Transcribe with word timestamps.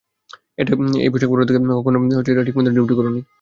এই 0.99 1.09
পোশাক 1.11 1.29
পড়ার 1.31 1.41
পর 1.41 1.49
থেকে, 1.49 1.59
কখনো 1.77 1.97
ঠিকমতো 2.47 2.69
ডিউটি 2.75 2.93
করোনি। 2.97 3.21